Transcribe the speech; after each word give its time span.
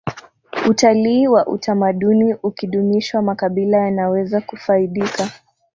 utalii 0.69 1.27
wa 1.27 1.47
utamaduni 1.47 2.35
ukidumishwa 2.43 3.21
makabila 3.21 3.77
yanaweza 3.77 4.41
kufaidika 4.41 5.29